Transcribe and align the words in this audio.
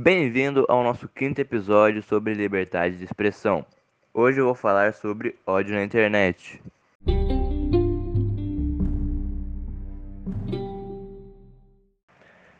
Bem-vindo 0.00 0.64
ao 0.68 0.84
nosso 0.84 1.08
quinto 1.08 1.40
episódio 1.40 2.04
sobre 2.04 2.32
liberdade 2.32 2.98
de 2.98 3.02
expressão. 3.02 3.66
Hoje 4.14 4.38
eu 4.38 4.44
vou 4.44 4.54
falar 4.54 4.94
sobre 4.94 5.34
ódio 5.44 5.74
na 5.74 5.82
internet. 5.82 6.62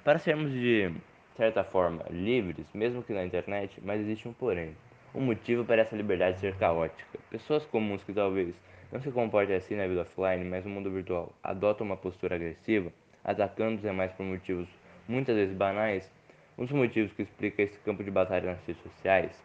Para 0.03 0.19
sermos 0.19 0.51
de 0.51 0.93
certa 1.37 1.63
forma 1.63 2.05
livres, 2.11 2.67
mesmo 2.75 3.05
que 3.05 3.13
na 3.13 3.25
internet, 3.25 3.81
mas 3.85 4.01
existe 4.01 4.27
um 4.27 4.33
porém. 4.33 4.77
Um 5.15 5.21
motivo 5.21 5.65
para 5.65 5.83
essa 5.83 5.95
liberdade 5.95 6.41
ser 6.41 6.57
caótica. 6.57 7.21
Pessoas 7.31 7.65
comuns 7.67 8.03
que 8.03 8.13
talvez 8.13 8.53
não 8.91 9.01
se 9.01 9.13
comportem 9.13 9.55
assim 9.55 9.77
na 9.77 9.87
vida 9.87 10.01
offline, 10.03 10.45
mas 10.45 10.65
no 10.65 10.73
mundo 10.73 10.91
virtual 10.91 11.33
adotam 11.41 11.87
uma 11.87 11.97
postura 11.97 12.35
agressiva, 12.35 12.93
atacando 13.23 13.77
os 13.77 13.83
demais 13.83 14.11
por 14.11 14.27
motivos 14.27 14.67
muitas 15.07 15.37
vezes 15.37 15.57
banais, 15.57 16.11
um 16.59 16.65
dos 16.65 16.73
motivos 16.73 17.13
que 17.13 17.23
explica 17.23 17.63
esse 17.63 17.79
campo 17.79 18.03
de 18.03 18.11
batalha 18.11 18.51
nas 18.51 18.67
redes 18.67 18.83
sociais 18.83 19.41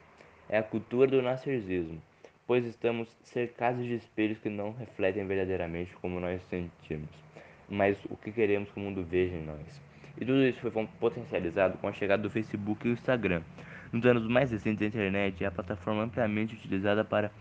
é 0.49 0.57
a 0.57 0.63
cultura 0.63 1.11
do 1.11 1.21
narcisismo, 1.21 2.01
pois 2.47 2.65
estamos 2.65 3.07
cercados 3.21 3.85
de 3.85 3.93
espelhos 3.93 4.39
que 4.39 4.49
não 4.49 4.73
refletem 4.73 5.25
verdadeiramente 5.27 5.93
como 5.97 6.19
nós 6.19 6.41
sentimos, 6.49 7.09
mas 7.69 7.95
o 8.09 8.17
que 8.17 8.31
queremos 8.31 8.71
que 8.71 8.79
o 8.79 8.81
mundo 8.81 9.03
veja 9.03 9.35
em 9.35 9.45
nós. 9.45 9.81
E 10.19 10.25
tudo 10.25 10.43
isso 10.43 10.59
foi 10.59 10.71
potencializado 10.99 11.77
com 11.77 11.87
a 11.87 11.93
chegada 11.93 12.23
do 12.23 12.31
Facebook 12.31 12.81
e 12.81 12.89
do 12.89 12.93
Instagram. 12.93 13.43
Nos 13.91 14.03
anos 14.07 14.27
mais 14.27 14.51
recentes, 14.51 14.81
a 14.81 14.87
internet 14.87 15.43
é 15.43 15.47
a 15.47 15.51
plataforma 15.51 16.01
ampliamente 16.01 16.55
utilizada 16.55 17.05
para 17.05 17.31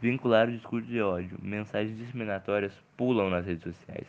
vincular 0.00 0.46
o 0.46 0.52
discurso 0.52 0.86
de 0.86 1.00
ódio. 1.00 1.38
Mensagens 1.42 1.96
discriminatórias 1.96 2.72
pulam 2.98 3.30
nas 3.30 3.46
redes 3.46 3.62
sociais, 3.62 4.06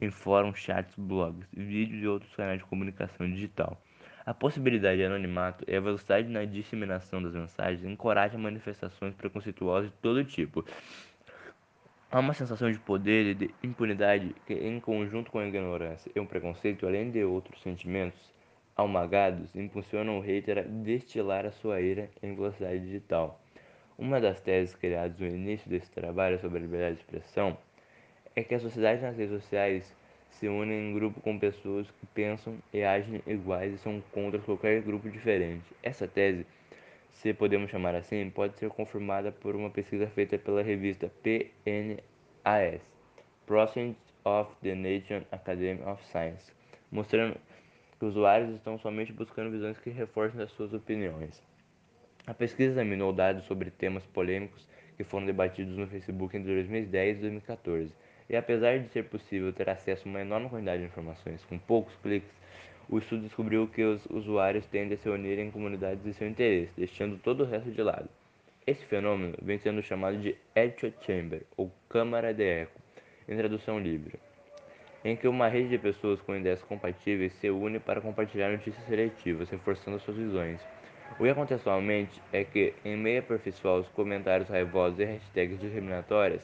em 0.00 0.10
fóruns, 0.10 0.58
chats, 0.58 0.94
blogs, 0.96 1.46
vídeos 1.52 2.02
e 2.02 2.06
outros 2.06 2.34
canais 2.34 2.60
de 2.60 2.64
comunicação 2.64 3.30
digital. 3.30 3.78
A 4.26 4.32
possibilidade 4.32 4.96
de 4.96 5.04
anonimato 5.04 5.64
e 5.68 5.76
a 5.76 5.80
velocidade 5.80 6.28
na 6.28 6.46
disseminação 6.46 7.22
das 7.22 7.34
mensagens 7.34 7.84
encorajam 7.84 8.40
manifestações 8.40 9.14
preconceituosas 9.14 9.90
de 9.90 9.96
todo 9.98 10.24
tipo. 10.24 10.64
Há 12.10 12.20
uma 12.20 12.32
sensação 12.32 12.72
de 12.72 12.78
poder 12.78 13.26
e 13.26 13.34
de 13.34 13.54
impunidade 13.62 14.34
que, 14.46 14.54
em 14.54 14.80
conjunto 14.80 15.30
com 15.30 15.40
a 15.40 15.46
ignorância 15.46 16.10
e 16.14 16.18
o 16.18 16.24
preconceito, 16.24 16.86
além 16.86 17.10
de 17.10 17.22
outros 17.22 17.60
sentimentos 17.60 18.32
almagados, 18.74 19.54
impulsionam 19.54 20.16
o 20.16 20.20
hater 20.22 20.58
a 20.58 20.62
destilar 20.62 21.44
a 21.44 21.52
sua 21.52 21.82
ira 21.82 22.08
em 22.22 22.34
velocidade 22.34 22.80
digital. 22.80 23.38
Uma 23.98 24.22
das 24.22 24.40
teses 24.40 24.74
criadas 24.74 25.18
no 25.18 25.26
início 25.26 25.68
desse 25.68 25.90
trabalho 25.90 26.40
sobre 26.40 26.58
a 26.58 26.62
liberdade 26.62 26.94
de 26.94 27.00
expressão 27.02 27.58
é 28.34 28.42
que 28.42 28.54
a 28.54 28.60
sociedade 28.60 29.02
nas 29.02 29.16
redes 29.16 29.42
sociais 29.42 29.94
se 30.38 30.48
une 30.48 30.74
em 30.74 30.94
grupo 30.94 31.20
com 31.20 31.38
pessoas 31.38 31.86
que 31.90 32.06
pensam 32.06 32.58
e 32.72 32.82
agem 32.82 33.22
iguais 33.26 33.74
e 33.74 33.78
são 33.78 34.02
contra 34.12 34.40
qualquer 34.40 34.82
grupo 34.82 35.08
diferente. 35.08 35.64
Essa 35.82 36.08
tese, 36.08 36.46
se 37.12 37.32
podemos 37.32 37.70
chamar 37.70 37.94
assim, 37.94 38.30
pode 38.30 38.58
ser 38.58 38.68
confirmada 38.70 39.30
por 39.30 39.54
uma 39.54 39.70
pesquisa 39.70 40.06
feita 40.08 40.36
pela 40.38 40.62
revista 40.62 41.10
PNAS, 41.22 42.80
Process 43.46 43.94
of 44.24 44.50
the 44.62 44.74
Nation 44.74 45.22
Academy 45.30 45.80
of 45.84 46.04
Science, 46.06 46.52
mostrando 46.90 47.36
que 47.98 48.04
os 48.04 48.16
usuários 48.16 48.54
estão 48.54 48.78
somente 48.78 49.12
buscando 49.12 49.50
visões 49.50 49.78
que 49.78 49.90
reforcem 49.90 50.42
as 50.42 50.50
suas 50.52 50.72
opiniões. 50.72 51.40
A 52.26 52.34
pesquisa 52.34 52.72
examinou 52.72 53.12
dados 53.12 53.44
sobre 53.44 53.70
temas 53.70 54.04
polêmicos 54.06 54.66
que 54.96 55.04
foram 55.04 55.26
debatidos 55.26 55.76
no 55.76 55.86
Facebook 55.86 56.36
entre 56.36 56.54
2010 56.54 57.18
e 57.18 57.20
2014 57.20 57.94
e 58.28 58.36
apesar 58.36 58.78
de 58.78 58.88
ser 58.88 59.04
possível 59.04 59.52
ter 59.52 59.68
acesso 59.68 60.06
a 60.06 60.10
uma 60.10 60.20
enorme 60.20 60.48
quantidade 60.48 60.80
de 60.80 60.88
informações 60.88 61.44
com 61.44 61.58
poucos 61.58 61.94
cliques, 61.96 62.30
o 62.88 62.98
estudo 62.98 63.22
descobriu 63.22 63.66
que 63.66 63.82
os 63.82 64.04
usuários 64.06 64.66
tendem 64.66 64.94
a 64.94 64.98
se 64.98 65.08
unir 65.08 65.38
em 65.38 65.50
comunidades 65.50 66.02
de 66.02 66.12
seu 66.12 66.28
interesse, 66.28 66.72
deixando 66.76 67.18
todo 67.18 67.42
o 67.42 67.46
resto 67.46 67.70
de 67.70 67.82
lado. 67.82 68.08
Esse 68.66 68.84
fenômeno 68.86 69.34
vem 69.42 69.58
sendo 69.58 69.82
chamado 69.82 70.16
de 70.18 70.36
echo 70.54 70.92
chamber, 71.00 71.42
ou 71.56 71.70
câmara 71.88 72.32
de 72.32 72.44
eco, 72.44 72.80
em 73.28 73.36
tradução 73.36 73.78
livre, 73.78 74.18
em 75.04 75.16
que 75.16 75.28
uma 75.28 75.48
rede 75.48 75.68
de 75.68 75.78
pessoas 75.78 76.20
com 76.20 76.34
ideias 76.34 76.62
compatíveis 76.62 77.32
se 77.34 77.50
une 77.50 77.78
para 77.78 78.00
compartilhar 78.00 78.50
notícias 78.50 78.84
seletivas, 78.86 79.50
reforçando 79.50 80.00
suas 80.00 80.16
visões. 80.16 80.60
O 81.18 81.24
que 81.24 81.28
acontece 81.28 81.60
atualmente 81.60 82.20
é 82.32 82.42
que, 82.42 82.74
em 82.84 82.96
meio 82.96 83.22
a 83.22 83.74
os 83.74 83.88
comentários 83.88 84.48
raivosos 84.48 84.98
e 84.98 85.04
hashtags 85.04 85.60
discriminatórias, 85.60 86.42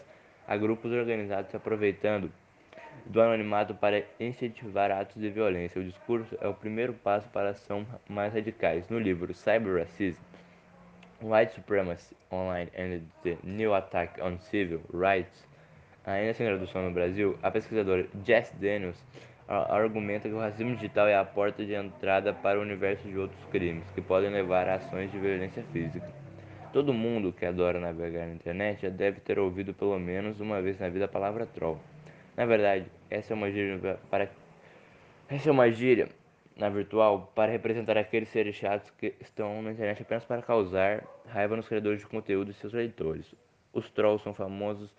Há 0.50 0.56
grupos 0.56 0.90
organizados 0.90 1.48
se 1.48 1.56
aproveitando 1.56 2.28
do 3.06 3.22
anonimato 3.22 3.72
para 3.72 4.02
incentivar 4.18 4.90
atos 4.90 5.22
de 5.22 5.30
violência. 5.30 5.80
O 5.80 5.84
discurso 5.84 6.36
é 6.40 6.48
o 6.48 6.52
primeiro 6.52 6.92
passo 6.92 7.28
para 7.28 7.50
ação 7.50 7.86
mais 8.08 8.34
radicais. 8.34 8.88
No 8.88 8.98
livro 8.98 9.32
Cyber 9.32 9.78
Racism, 9.78 10.20
White 11.22 11.54
Supremacy 11.54 12.16
Online 12.32 12.68
and 12.76 13.00
the 13.22 13.38
New 13.44 13.72
Attack 13.72 14.20
on 14.20 14.40
Civil 14.40 14.80
Rights, 14.92 15.46
ainda 16.04 16.34
sem 16.34 16.48
tradução 16.48 16.82
no 16.82 16.90
Brasil, 16.90 17.38
a 17.44 17.50
pesquisadora 17.52 18.08
Jess 18.26 18.52
Daniels 18.58 19.00
argumenta 19.46 20.28
que 20.28 20.34
o 20.34 20.40
racismo 20.40 20.74
digital 20.74 21.06
é 21.06 21.14
a 21.16 21.24
porta 21.24 21.64
de 21.64 21.74
entrada 21.74 22.34
para 22.34 22.58
o 22.58 22.62
universo 22.62 23.06
de 23.06 23.16
outros 23.16 23.44
crimes, 23.52 23.84
que 23.94 24.00
podem 24.00 24.30
levar 24.30 24.68
a 24.68 24.74
ações 24.74 25.12
de 25.12 25.18
violência 25.20 25.62
física. 25.72 26.08
Todo 26.72 26.94
mundo 26.94 27.32
que 27.32 27.44
adora 27.44 27.80
navegar 27.80 28.26
na 28.26 28.34
internet 28.34 28.82
já 28.82 28.90
deve 28.90 29.20
ter 29.20 29.40
ouvido 29.40 29.74
pelo 29.74 29.98
menos 29.98 30.40
uma 30.40 30.62
vez 30.62 30.78
na 30.78 30.88
vida 30.88 31.06
a 31.06 31.08
palavra 31.08 31.44
troll. 31.44 31.80
Na 32.36 32.46
verdade, 32.46 32.86
essa 33.10 33.32
é 33.32 33.34
uma 33.34 33.50
gíria 33.50 33.98
para 34.08 34.28
essa 35.28 35.48
é 35.48 35.52
uma 35.52 35.70
gíria 35.70 36.08
na 36.56 36.68
virtual 36.68 37.32
para 37.34 37.50
representar 37.50 37.96
aqueles 37.96 38.28
seres 38.28 38.54
chatos 38.54 38.88
que 38.90 39.14
estão 39.20 39.62
na 39.62 39.72
internet 39.72 40.02
apenas 40.02 40.24
para 40.24 40.42
causar 40.42 41.04
raiva 41.26 41.56
nos 41.56 41.66
criadores 41.66 42.00
de 42.00 42.06
conteúdo 42.06 42.50
e 42.50 42.54
seus 42.54 42.72
leitores. 42.72 43.26
Os 43.72 43.90
trolls 43.90 44.22
são 44.22 44.34
famosos 44.34 44.90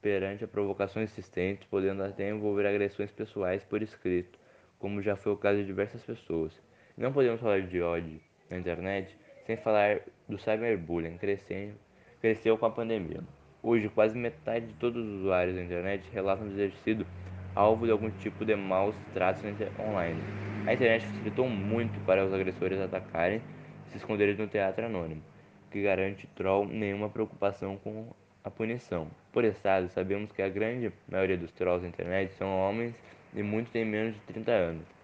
perante 0.00 0.44
a 0.44 0.48
provocações 0.48 1.10
insistentes, 1.10 1.66
podendo 1.68 2.02
até 2.02 2.28
envolver 2.28 2.66
agressões 2.66 3.10
pessoais 3.10 3.64
por 3.64 3.82
escrito, 3.82 4.38
como 4.78 5.00
já 5.00 5.16
foi 5.16 5.32
o 5.32 5.36
caso 5.36 5.58
de 5.58 5.64
diversas 5.64 6.02
pessoas. 6.02 6.52
Não 6.96 7.12
podemos 7.12 7.40
falar 7.40 7.62
de 7.62 7.80
ódio 7.80 8.20
na 8.50 8.58
internet 8.58 9.16
sem 9.46 9.56
falar 9.56 10.00
do 10.28 10.38
cyberbullying 10.38 11.18
crescendo, 11.18 11.74
cresceu 12.20 12.56
com 12.56 12.66
a 12.66 12.70
pandemia. 12.70 13.20
Hoje, 13.62 13.88
quase 13.88 14.16
metade 14.16 14.66
de 14.66 14.74
todos 14.74 15.04
os 15.04 15.20
usuários 15.20 15.54
da 15.54 15.62
internet 15.62 16.08
relatam 16.12 16.48
ter 16.48 16.72
sido 16.84 17.06
alvo 17.54 17.86
de 17.86 17.92
algum 17.92 18.10
tipo 18.10 18.44
de 18.44 18.56
maus 18.56 18.94
tratos 19.12 19.42
online. 19.78 20.20
A 20.66 20.72
internet 20.74 21.06
facilitou 21.06 21.48
muito 21.48 21.98
para 22.06 22.24
os 22.24 22.32
agressores 22.32 22.80
atacarem 22.80 23.40
e 23.86 23.90
se 23.90 23.98
esconderem 23.98 24.34
no 24.34 24.46
teatro 24.46 24.86
anônimo, 24.86 25.22
que 25.70 25.82
garante 25.82 26.26
troll 26.28 26.66
nenhuma 26.66 27.08
preocupação 27.08 27.76
com 27.76 28.08
a 28.44 28.50
punição. 28.50 29.08
Por 29.32 29.44
estado, 29.44 29.88
sabemos 29.88 30.32
que 30.32 30.42
a 30.42 30.48
grande 30.48 30.92
maioria 31.08 31.36
dos 31.36 31.52
trolls 31.52 31.82
da 31.82 31.88
internet 31.88 32.32
são 32.34 32.48
homens 32.48 32.94
e 33.34 33.42
muitos 33.42 33.72
têm 33.72 33.84
menos 33.84 34.14
de 34.14 34.20
30 34.22 34.50
anos. 34.50 35.01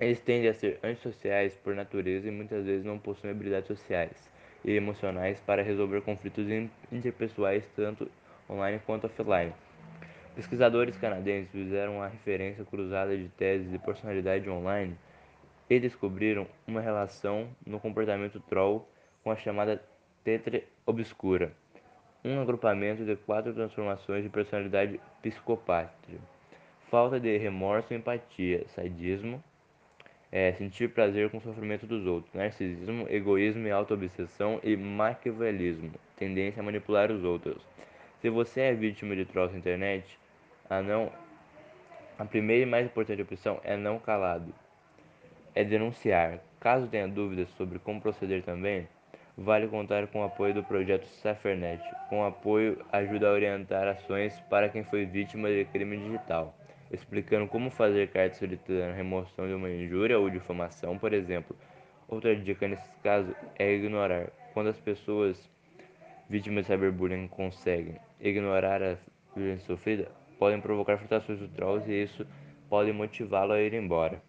Eles 0.00 0.18
tendem 0.18 0.48
a 0.48 0.54
ser 0.54 0.80
antissociais 0.82 1.54
por 1.56 1.74
natureza 1.74 2.26
e 2.26 2.30
muitas 2.30 2.64
vezes 2.64 2.86
não 2.86 2.98
possuem 2.98 3.32
habilidades 3.32 3.66
sociais 3.66 4.30
e 4.64 4.72
emocionais 4.72 5.38
para 5.40 5.62
resolver 5.62 6.00
conflitos 6.00 6.46
interpessoais 6.90 7.68
tanto 7.76 8.10
online 8.48 8.80
quanto 8.86 9.06
offline. 9.06 9.52
Pesquisadores 10.34 10.96
canadenses 10.96 11.50
fizeram 11.50 11.96
uma 11.96 12.08
referência 12.08 12.64
cruzada 12.64 13.14
de 13.14 13.28
teses 13.28 13.70
de 13.70 13.78
personalidade 13.78 14.48
online 14.48 14.96
e 15.68 15.78
descobriram 15.78 16.46
uma 16.66 16.80
relação 16.80 17.48
no 17.66 17.78
comportamento 17.78 18.40
troll 18.40 18.88
com 19.22 19.30
a 19.30 19.36
chamada 19.36 19.82
tetra 20.24 20.62
obscura, 20.86 21.52
um 22.24 22.40
agrupamento 22.40 23.04
de 23.04 23.16
quatro 23.16 23.52
transformações 23.52 24.24
de 24.24 24.30
personalidade 24.30 24.98
psicopática: 25.20 26.18
falta 26.90 27.20
de 27.20 27.36
remorso, 27.36 27.92
empatia, 27.92 28.66
sadismo, 28.68 29.44
é, 30.32 30.52
sentir 30.52 30.90
prazer 30.90 31.28
com 31.30 31.38
o 31.38 31.40
sofrimento 31.40 31.86
dos 31.86 32.06
outros, 32.06 32.32
narcisismo, 32.32 33.06
egoísmo 33.08 33.66
e 33.66 33.70
autoobsessão 33.70 34.60
e 34.62 34.76
maquiavelismo, 34.76 35.92
tendência 36.16 36.60
a 36.60 36.62
manipular 36.62 37.10
os 37.10 37.24
outros. 37.24 37.60
Se 38.20 38.30
você 38.30 38.60
é 38.60 38.74
vítima 38.74 39.16
de 39.16 39.24
trolls 39.24 39.52
na 39.52 39.58
internet, 39.58 40.18
a 40.68 40.80
não 40.80 41.10
a 42.18 42.24
primeira 42.24 42.62
e 42.64 42.66
mais 42.66 42.86
importante 42.86 43.22
opção 43.22 43.58
é 43.64 43.76
não 43.76 43.98
calado. 43.98 44.52
É 45.54 45.64
denunciar. 45.64 46.38
Caso 46.60 46.86
tenha 46.86 47.08
dúvidas 47.08 47.48
sobre 47.56 47.78
como 47.78 48.00
proceder 48.00 48.42
também, 48.42 48.86
vale 49.36 49.66
contar 49.66 50.06
com 50.06 50.20
o 50.20 50.24
apoio 50.24 50.52
do 50.52 50.62
projeto 50.62 51.06
Safernet. 51.06 51.82
Com 52.10 52.22
apoio, 52.22 52.84
ajuda 52.92 53.28
a 53.28 53.32
orientar 53.32 53.88
ações 53.88 54.38
para 54.50 54.68
quem 54.68 54.84
foi 54.84 55.06
vítima 55.06 55.48
de 55.48 55.64
crime 55.64 55.96
digital 55.96 56.54
explicando 56.90 57.46
como 57.46 57.70
fazer 57.70 58.08
cartas 58.08 58.38
solicitando 58.38 58.82
a 58.82 58.92
remoção 58.92 59.46
de 59.46 59.54
uma 59.54 59.70
injúria 59.70 60.18
ou 60.18 60.28
difamação, 60.28 60.98
por 60.98 61.12
exemplo. 61.12 61.56
Outra 62.08 62.34
dica 62.34 62.66
nesse 62.66 62.90
caso 63.02 63.34
é 63.58 63.72
ignorar. 63.72 64.30
Quando 64.52 64.68
as 64.68 64.76
pessoas 64.78 65.48
vítimas 66.28 66.66
de 66.66 66.72
cyberbullying 66.72 67.28
conseguem 67.28 67.96
ignorar 68.20 68.82
a 68.82 68.96
violência 69.34 69.66
sofrida, 69.66 70.10
podem 70.38 70.60
provocar 70.60 70.96
frustrações 70.96 71.38
trolls 71.54 71.88
e 71.88 72.02
isso 72.02 72.26
pode 72.68 72.92
motivá-lo 72.92 73.52
a 73.52 73.60
ir 73.60 73.74
embora. 73.74 74.20